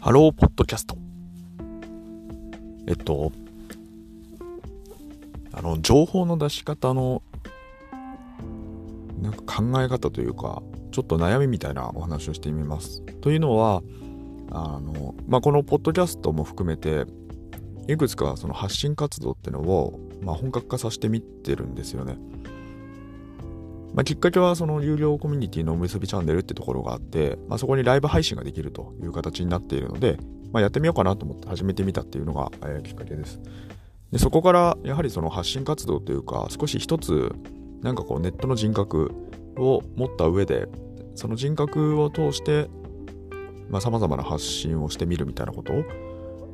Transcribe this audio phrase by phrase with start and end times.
[0.00, 0.96] ハローポッドキャスト。
[2.86, 3.32] えっと、
[5.52, 7.22] あの、情報の出し方の、
[9.20, 13.02] なんか考え方というか、ちょっと悩みみたいなお話をしてみます。
[13.20, 13.82] というのは、
[14.50, 17.04] あの、まあ、このポッドキャストも含めて、
[17.86, 22.16] いくつかその発信活動ってのを、まあ、本格化させてみてるんですよね。
[23.94, 30.18] まあ、きっかけはその有料コミュニティのおむすびチャンネルってところがあって、まあ、そこにライブ配信ができるという形になっているので、
[30.52, 33.40] まあ、やってみようかなと思って始めてみたっていうのが、えー、きっかけです。
[34.12, 37.32] でそこからやはりその発信活動というか少し一つ
[37.82, 39.12] なんかこうネットの人格
[39.56, 40.66] を持った上で
[41.14, 42.68] その人格を通して
[43.80, 45.72] さまざ、まな発信をしてみるみたいなこと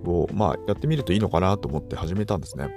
[0.04, 2.68] を、まあ、やってみるといいのかなと思って始めたんですね。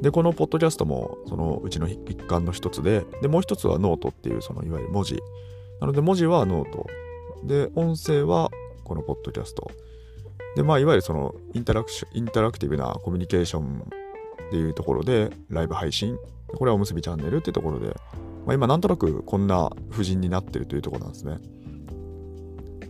[0.00, 5.22] で、このポッドキャストもそのうちの一環の一つで、で、もう一つはノートっていうそのいわゆる文字。
[5.80, 6.86] なので文字は note。
[7.44, 8.50] で、音声は
[8.84, 9.70] このポッドキャスト。
[10.56, 13.80] で、まあ、いわゆるそのインタラクション、インタラクティブなコミュニケーション
[14.46, 16.16] っていうところで、ライブ配信。
[16.56, 17.88] これはおむすびチャンネルっていうところで、
[18.46, 21.38] まあ、今なんとなくこんな布陣になってるというところなんですね。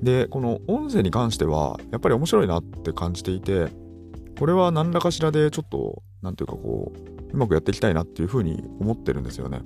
[0.02, 3.68] で、この音声に関しては、やっぱり面白いなって感じていて、
[4.38, 9.60] これは何らかしらでちょっとなんていうかこう、うまくやっていきたいなっていうふうに思ってるんですよね。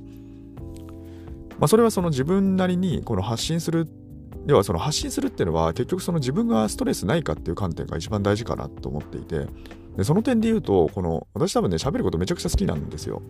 [1.58, 3.88] まあ、それはその自分なりにこの発信する、
[4.46, 9.46] 要はその発信するっていうのは結局その自分がストレスないかっていう観点が一番大事かなと思っていて、
[9.96, 13.22] でその点で言うと、この私多分ね、喋ることめちゃくちゃ好きなんですよ。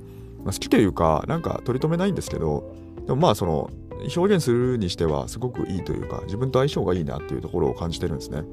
[0.45, 2.75] まあ、好きというか、なんか取り留めないんですけど、
[3.07, 3.71] でもまあその
[4.17, 8.45] 表現するにしてはすごくいいというか、自分と相性がいいなっていうところを感じてるんですね。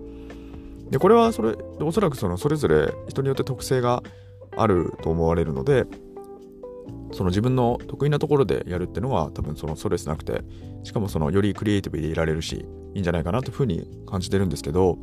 [0.90, 4.04] で、これはそれ、おそらくそのそれぞれ人によって特性が
[4.58, 5.86] あると思われるので
[7.12, 10.42] その自分の得意なところでやるっていうのは多分そのストレスなくて
[10.84, 14.98] しかもそのよりクリエイティブでいられるしいいんじゃないかなというふうに感じてるんですけど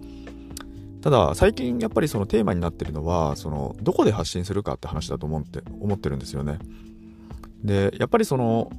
[1.00, 6.58] ただ最近やっぱりそのテーマになってるのはそのどこで発信するかって話だと思って思ってるんですよね。
[7.64, 8.70] でやっぱりその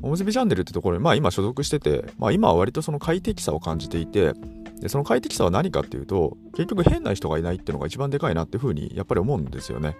[0.00, 4.34] おむすびチャンネルってところにまあ今所属しててまあ今は割とその快適さを感じていて
[4.80, 9.96] でその快適さは何かっていうと結局変な人がいないっていうのが一番でかいなっていうふうにやっぱり思うんですよね。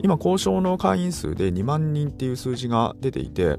[0.00, 3.58] 今交渉の会員数で2万人っていう数字が出ていて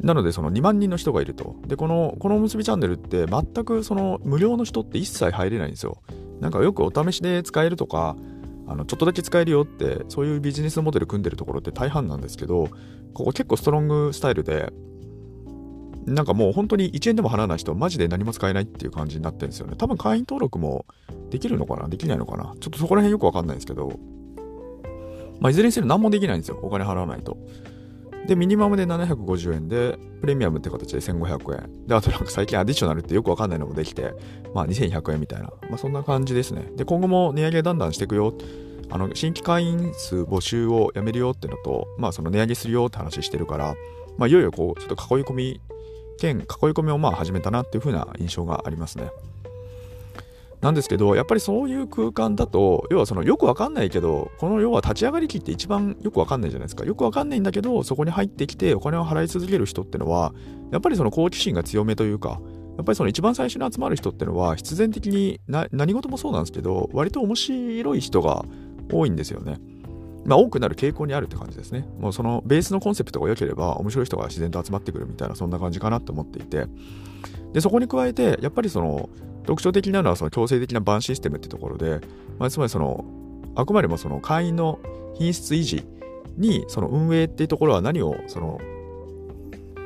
[0.00, 1.56] なのでその2万人の人がいると。
[1.66, 5.98] でこのこのおむすびチャンネルって全くその無料の人って一切入れないんですよ。
[6.40, 8.16] なんかよくお試しで使えるとか
[8.66, 12.68] あのちょっとだけ使えるよってそういうビジネスモデル組んでるところって大半なんですけど
[13.12, 14.72] ここ結構ストロングスタイルで
[16.12, 19.74] なんかもう本当に1円でも払わない人はマジで何も使えないっていう感じになってるんですよね。
[19.76, 20.86] 多分会員登録も
[21.30, 21.88] できるのかな？
[21.88, 22.54] できないのかな？
[22.60, 23.98] ちょっとそこら辺よくわかんないんですけど、
[25.40, 26.58] まあ、いずれにせよ何もできないんですよ。
[26.62, 27.38] お金払わないと。
[28.26, 31.86] で、ミニマムで750円で、プレミアムって形で1500円。
[31.86, 34.12] で、あとなんか最近アディショナルってよくわかんないのもできて、
[34.54, 35.50] まあ2100円みたいな。
[35.68, 36.70] まあそんな感じですね。
[36.76, 38.34] で、今後も値上げだんだんしていくよ。
[38.90, 43.74] あの、新規会員数募集をやめるよってのと、まあその値上げするよって話してるから、
[44.18, 45.60] まあいよいよこう、ちょっと囲い込み
[46.20, 49.10] 兼囲い込みをまあ始めたなっていう風な印象がありますね。
[50.60, 56.84] なんですけど、やっぱりそういう空間だと、要はそのよくわかんないけど、この要は立ち上がり期って一番よくわかんないじゃないですか。
[56.84, 60.34] よくわかんないんだけど、そこに入ってきてお金を払い続ける人ってのは、
[60.70, 62.42] やっぱりその好奇心が強めというか、
[62.76, 68.44] やっぱりその一番最初に集まる人ってのは、必然的に何事もそうなんですけど、割と面白い人が
[68.92, 69.58] 多いんですよね。
[70.24, 71.88] まあ、多くなる傾向にあるって感じですね。
[71.98, 76.66] もうそのベースのコンセプトが良ければ面白い人が自然と集まってくるみたいなそんな感じかなと思っていて
[77.52, 79.08] でそこに加えてやっぱりその
[79.44, 82.00] 特徴的なのはその強制的なバンシステムってところで、
[82.38, 83.04] まあ、つまりその
[83.54, 84.78] あくまでもその会員の
[85.14, 85.84] 品質維持
[86.36, 88.60] にその運営っていうところは何をその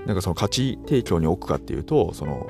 [0.06, 2.46] なんかその価値提供に置くかっていうとその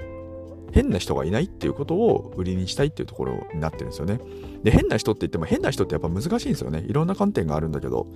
[0.75, 4.19] 変な人がいないっていうことを売りにしたいっていうところになってるんですよね。
[4.65, 6.81] で、変な人って言っても変な人ってやっぱ難しいんですよね。
[6.89, 8.09] いろんな観点があるんだけど、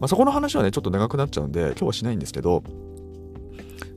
[0.00, 2.62] まあ、そこの話はね、ちょっと長くなっちゃうんで、今日はしないんですけど、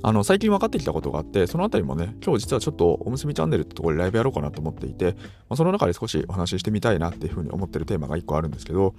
[0.04, 5.22] あの、最近分かってきたことがあって、そのあたりもね、今日実はちょっとおむすびチャンネルってところでライブやろうかなと思っていて、ま
[5.52, 8.96] あ、その中で少しお話ししてみたいなっていうふうに思ってるテーマが1個あるんですけど、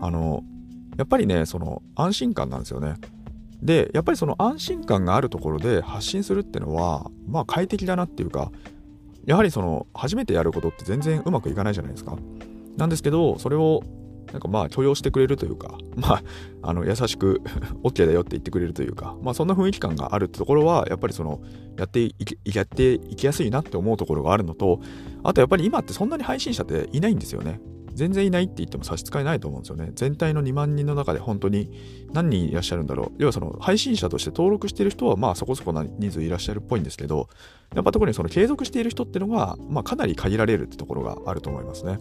[0.00, 0.42] あの、
[0.96, 2.94] やっぱりね、その安心感なんですよね。
[3.62, 8.52] で、やっぱりその安心感があるところで発信するっていうのは、まあ快適だなっていうか、
[9.24, 12.16] やはりその初めてやることって全然うまくいかないじゃないですか。
[12.76, 13.82] なんですけど、それを
[14.32, 16.22] なんかまあ許容してくれるというか、 まあ、
[16.62, 17.42] あの優しく
[17.82, 21.40] OK だよって言ってくれるというか、まあそんな雰囲気感があるってところは、やっぱりその、
[21.76, 24.80] やっていき、やっていきやすいなって思うところがあるのと、
[25.22, 27.60] あとやっぱり今ってそんなに配信者っていないんですよね。
[27.98, 29.90] 全然いないって言っても差し支えないと思うんですよね。
[29.94, 31.70] 全体の2万人の中で本当に
[32.12, 33.12] 何人いらっしゃるんだろう。
[33.18, 37.28] 要はその配信者として登録している人はまあそこそこな人数いらっしゃるっぽいんですけど、
[37.74, 41.98] やっぱ特にその継続している人っていうのが、まあ、かなり限られるってところがあると思いますね。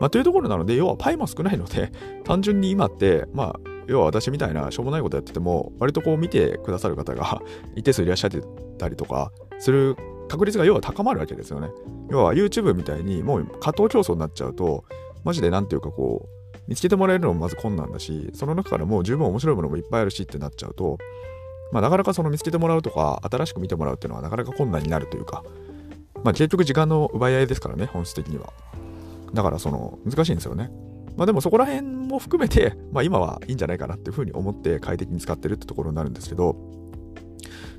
[0.00, 1.92] まあ、というところなので、要はパイも少ないので、
[2.24, 7.42] 単純に今って、まあ、要は私みたいなしょうもないことやってても、割とこう見てくださる方が
[7.76, 8.42] 一定数いらっしゃって
[8.78, 9.96] たりとかする
[10.28, 11.70] 確率が要は高まるわけですよね。
[12.10, 14.84] 要は YouTube みたいにもう加藤競争になっちゃうと、
[15.24, 20.98] マジでなんていうかこう、見つけてもらえるのもまず困難だし、その中からもう十分面白いものもいっぱいあるしってなっちゃうと、
[21.72, 25.42] まあ、なかなかその見つけてもらうとか、新しく見てもらうっていうのはなかなか困難になるというか、
[26.22, 28.52] まあ、結局時間の奪い合いですからね、本質的には。
[29.32, 30.70] だからその難しいんですよね。
[31.16, 36.56] まあでもそこら辺も含めて、まあ今はいいんじゃないかなっていうふうに思って快適に使ってるってところになるんですけど、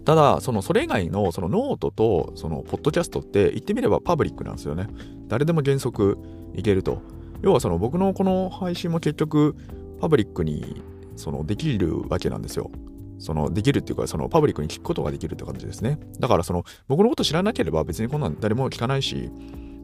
[0.05, 4.87] ただ、そのそれ以外のそのノートとそのポッドキャストって言ってみればパブリックなんですよね。
[5.27, 6.17] 誰でも原則
[6.53, 7.01] いけると。
[7.45, 9.55] 要はその僕のこの配信も結局
[10.01, 10.81] パブリックに
[11.15, 12.71] そのできるわけなんですよ。
[13.19, 15.99] そのできるっていうか、そのパブリックに聞くことができるって感じですね。
[16.19, 19.29] だからその僕のこと知らなければ別にこんなん誰も聞かないし、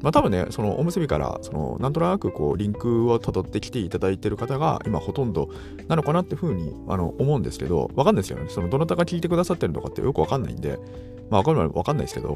[0.02, 5.50] まあ多分ね、そのおむすびから、そのなんとなくこうリンクを辿ってきていただいてる方が今ほとんど
[5.88, 8.50] なのかなっていうふうにあの思うんですけど、わかんないですよね。
[8.50, 10.80] そのどなたが聞いてくださってるのかってよくわかんないんで、
[11.30, 12.34] まあわかるわかんないですけど、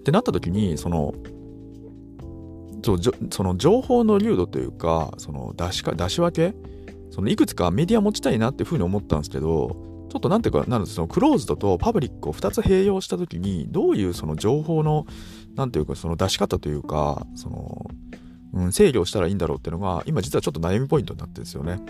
[0.00, 1.14] ってなった時に、その、
[2.82, 6.56] その情報の流度というか、その出しか出し分け、
[7.10, 9.76] そのいくつかメディア持ちたいなっていうふうに思ったんですけど、
[10.10, 15.06] ちょっとなんていうか、なんそのクローズドとパブリックを2つ併用したときに、どういうその情報の、
[15.54, 17.90] なんていうか、その出し方というか、その、
[18.52, 21.80] うん、制御したらいいんだろうっていうのが、今実はちょっと悩みポイントになってるんですよね。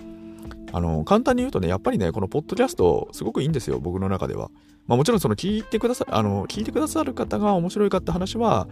[0.73, 4.51] あの、簡単に言うとね、やっぱりね、このポッドキャスト、すごくいいんですよ、僕の中では。
[4.87, 8.69] まあもちろんその聞いてくださ、あの、聞いてくださる方が面白いかって話は、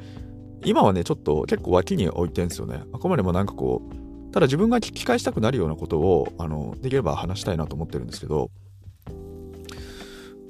[0.64, 2.82] 今はね、ちょっと結構脇に置いてるんですよね。
[2.92, 8.50] あくまでもなんかこう、ただ自分が聞き返したくなるようなことを、あの、できれば話したいなと思ってるんですけど、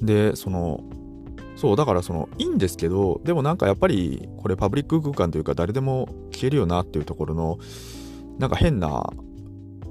[0.02, 0.80] で、その、
[1.56, 7.58] そう、だからその、いいんですけど、でもなんかやっぱり、これパブリック空間というか、誰でも聞けるよなっていうところの、
[8.38, 9.10] なんか変な、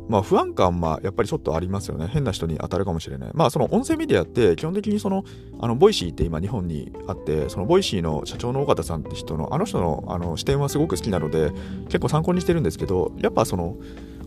[0.07, 2.07] まあ不安感はやっぱりちょっとありますよね。
[2.07, 3.31] 変な人に当たるかもしれない。
[3.33, 5.23] まあその音声メディアって基本的にその、
[5.59, 11.51] あの、 Voicy って今日本にあって、その Voicy の社長の緒方さんって人の、あの人のあの視点はすごく好きなので、
[11.85, 13.77] 結構参考にしてるんですけど、やっぱその、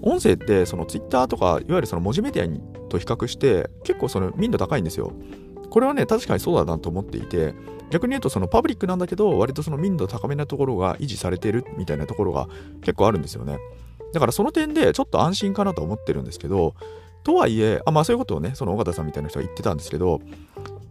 [0.02, 5.12] 音声ってそのツイッターとか、いわゆるその文字メディアと比較して、結構その民度高いんですよ。
[5.70, 7.54] これはね、確かにそうだなと思っていて、
[7.90, 12.48] 逆に言うとそのパブリックなんだけど、割とその民度高めなところが維持されてるみたいなところが
[12.82, 13.58] 結構あるんですよね。
[14.12, 16.74] だからその点でちょっと安心かなと思ってるんですけど、
[17.22, 20.20] とはいえ、あまあそういうことをね、その尾形さんみたいな人が言ってたんですけど、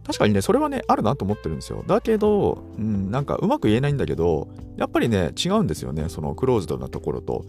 [0.06, 1.84] 確かにね、それはね、あるなと思ってるんですよ。
[1.86, 7.44] だけど、うん、なんかうまく言えないんだけど、やっぱりね、違うんですよね、そのクローズドなところと。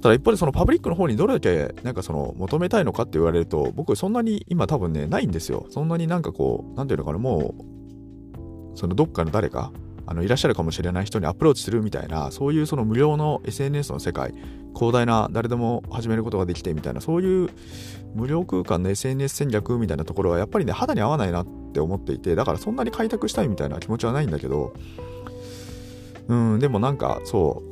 [0.00, 7.54] ただ一方でそのパブリックの方にどれだけなんかその求めたいのかって言われると僕そんなに今多分ねないんですよそんなになんかこうなんていうのかなも
[8.74, 9.72] うそのどっかの誰か
[10.06, 14.34] あのいらっしゃるかもしれない人にアプローチするみたいなそういうその無料の SNS の世界
[14.74, 17.50] 広大な誰でも始めることができてみたいなそういう
[18.14, 24.74] 無料空間の SNS 戦略みたいなところはやっぱりね肌に合わないなって思っていてだからそんなに開拓したいみたいな気持ちはないんだけど
[26.28, 27.70] うんでもなんかそう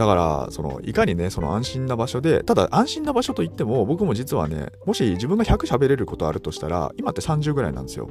[0.00, 8.08] だから、その、いかにね、その安心な場所で、ただ安心な場所といっても、僕も実はね、もし自分が100喋れることあるとしたら、今って30ぐらいなんですよ。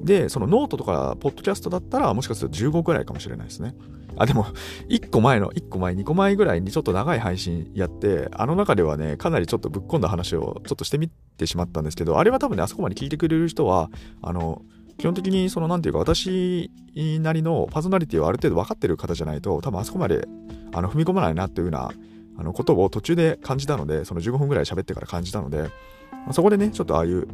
[0.00, 3.74] で、そのノートとか、ポッドキャストだったら、もしかすると15ぐらいかもしれないですね。
[4.16, 4.46] あ、でも、
[4.88, 13.90] 1個前の、1個前、2個前ぐらいにちょっと長い配信やって、あの中ではね、かなりちょっとぶっ込んだ話をちょっとしてみてしまったんですけど、あれは多分ね、あそこまで聞いてくれる人は、
[14.22, 14.62] あの、
[15.00, 16.70] 基本的にその何て言うか私
[17.20, 20.28] なりのパーソナリティをある程度分かってる方じゃないと多分あそこまで
[20.74, 21.90] あの踏み込まないなっていうような
[22.36, 25.70] あのことを途中で感じたのでその15分ぐらい喋ってから感じたので
[26.32, 27.26] そこでねちょっとああいう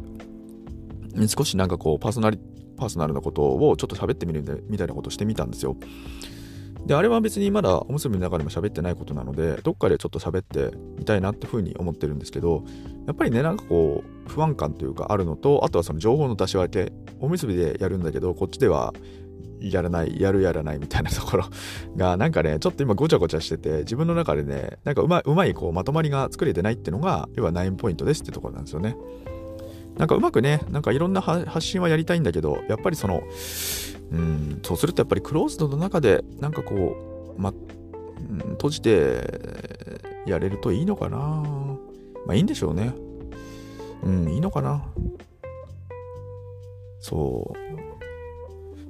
[1.27, 2.39] 少しなんかこうパーソナリ
[2.77, 5.75] パーソナルなことをちょっと喋ってみるみたいなことしてみたんですよ。
[6.87, 12.63] で、あれは別にまだおむすびの中でも喋ってないことなので、どっかでちょっと喋ってみたいなってふうに思ってるんですけど、
[13.05, 18.93] やっぱりね、なんかこう、不安感というかあるのと、あとはその情報の出し分け、おむすびでやるんだけど、こっちでは
[19.59, 21.45] やらない、やるやらないみたいなところ
[21.97, 28.95] が、なんかね、ちょっと今ごちゃごちゃしてて、自分の中でね、なんかうまいうまいこうまとまりが作れてないっていうのが、要は9ポイントですってところなんですよね。
[29.97, 33.23] なんかうまくね、なんかいろんな発信はやりたいんだけど、やっぱりその、
[34.11, 36.75] うん、そうするとやっぱりクローズドの中で、なんかこ
[37.37, 37.53] う、ま、
[38.51, 39.23] 閉じて
[40.25, 41.17] やれるといいのかな。
[42.25, 42.93] まあいいんでしょうね。
[44.03, 44.85] うん、いいのかな。
[46.99, 47.53] そ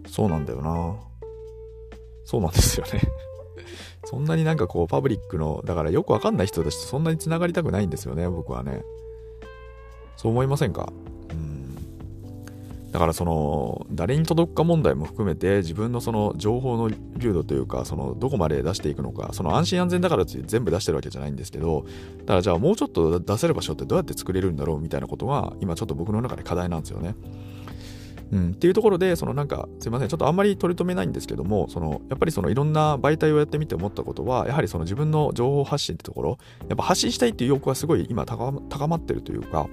[0.05, 0.09] う。
[0.09, 0.95] そうなんだよな。
[2.25, 3.01] そうなんですよね
[4.03, 8.83] そんなになんかこうパブリックの、だからよくわかんない人たちとそんなに繋がりたくないんですよね、僕はね。
[10.17, 10.91] そう思いませんか？
[12.91, 21.85] だからその誰に届くか問題も含めて自分のその情報の流度というかそのどこまで出していくのかその安心安全だからって全部出してるわけじゃないんですけど
[22.19, 27.13] だからじゃあもうちょっと出せる場所ってどうやって作れるんだろうみたいなことが今ちょっと僕の中で課題なんですよね。
[28.31, 38.51] うん、っていうところで、そのなんか、すいません、ちょっとあんまり取り留めないんですけども、そのやっぱりそのいろんな媒体をやってみて思ったことは、やはりその自分の情報発信ってところ、やっぱ発信したいっていう欲はすごい今高
[38.87, 39.69] まってるというか、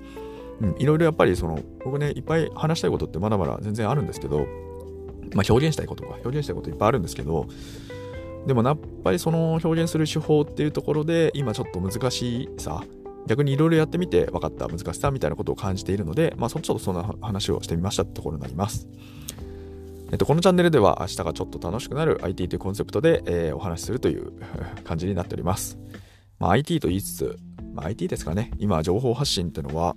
[0.79, 4.47] いろいろやっぱりその、僕ね、いっぱい話したいことってまだまだ全然あるんですけど、
[5.35, 7.47] まあ表現したいことか、表現したいこといっぱいあるんですけど、
[8.47, 12.83] でもやっぱりその表現する手法っていうところで、今ちょっと難しさ、
[13.27, 18.87] 逆にいろいろやってみて分かった難しさみたいなことを感じているので、まあ、そちょっとそんな話をしてみましたってところになります。
[20.13, 24.33] えっと、このチャンネルでは明日がちょっと楽しくなる IT というコンセプトで、えー、お話しするという
[24.85, 25.79] 感じになっております。
[26.39, 27.39] まあ、IT と言いつつ、
[27.73, 29.97] まあ、IT ですかね、今情報発信っていうのは、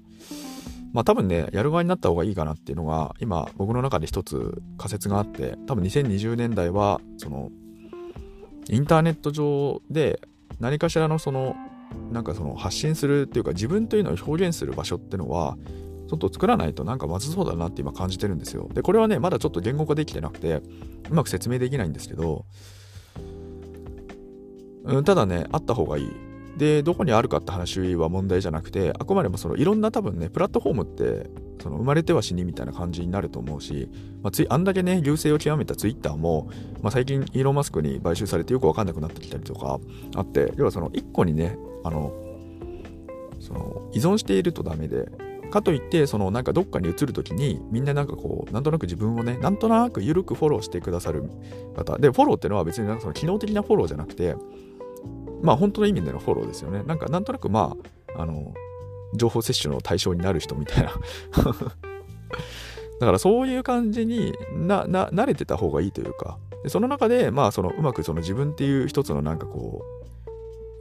[0.97, 7.51] まあ多分ね、やる側になった方がいいかなっていうのが、今僕の中で一つ仮説があって、多分2020年代は、その、
[8.67, 10.19] インターネット上で
[10.59, 11.55] 何かしらのその、
[12.11, 15.55] なんかその発信するっていうか自分というのを表現する場所ってのは、
[16.09, 18.67] ちょっと作らないとなんかまずそうだなって今感じてるんですよ。
[18.73, 20.63] で、これはね、まだちょっと言語化できてなくて、
[21.11, 22.45] うまく説明できないんですけど、
[24.85, 26.11] うん、ただね、あった方がいい。
[26.57, 31.29] で、どこにあるかって話は問題じゃなくて、あくまでもそのいろんな多分ね、プラットフォームって、
[31.61, 33.89] その生まれては死にみたいな感じになると思うし、
[34.23, 36.49] まあ、ついあんだけね、流星を極めたツイッターも、
[36.81, 39.79] まあ、最近イーロン・マスクに買収されてよくわかんなくなってきたりとか
[40.15, 42.13] あって、要はその一個にね、あの、
[43.39, 45.09] その依存しているとダメで、
[45.49, 51.23] かといって、そのなんかどっかに移るときに、みんななんかこう、なんとなく自分をね、なんとなく緩くフォローしてくださる
[51.75, 51.97] 方。
[51.97, 54.35] で、フォローっていうのは別になんかその機能的なフォローじゃなくて、
[55.41, 56.83] まあ本当の意味でのフォローですよね。
[56.83, 57.75] なんかなんとなくま
[58.15, 58.53] あ、あの、
[59.15, 60.91] 情報摂取の対象になる人みたいな。
[62.99, 69.85] だからそういう感じにな、な、慣れてた方がいいというか、でその中で、まあそのうまくその自分っていう一つのなんかこ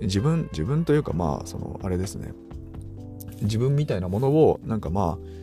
[0.01, 2.33] う、自分、自分というかまあそのあれですね、
[3.43, 5.37] 自分みたいなものをなんかまあ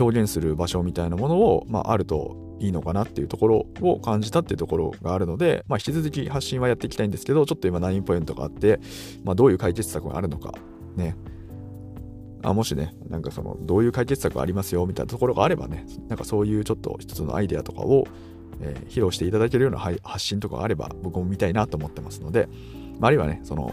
[0.00, 8.80] 表現する場所みたいなものを、まあ、あるといいのかなっていうところを感じたっていうところがあるので、まあ、引き続き発信はやっていきたいんですけど、ちょっと今ナインポイントがあって、
[9.24, 10.52] まあ、どういう解決策があるのか、
[10.96, 11.16] ね。
[12.42, 18.06] あもしね、なんかその、どういう解決策ありますよみたいなところがあればね、なんかそういうちょっと一つのアイデアとかを、
[18.60, 22.48] えー、披露していただけるような発信とかあれば、僕も見たいなと思ってますので、
[23.00, 23.72] まあ、あるいはね、その、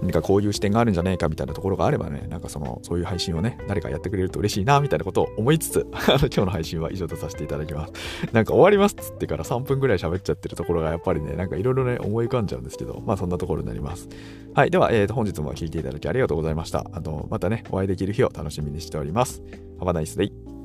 [0.00, 7.92] 何かこういう視点があるんじゃないかみたいなところがあればね、なんかその、そういう配信をね、誰かやってくれると嬉しいな、みたいなことを思いつつ、 あの今日の配信は以上とさせていただきます。
[8.32, 14.08] なんか終わりますっつってから3分ぐらい喋っちゃってるところがやっぱりね、なんかいろいろね、思い浮かんじゃうんですけど、まあそんなところになります。
[14.54, 14.70] はい。
[14.70, 16.86] では、えー、と本日も聴いていただきありがとうございました。
[16.92, 19.42] あの、またね、お会いできる日を楽しみにしております。
[19.78, 20.59] Have a nice day.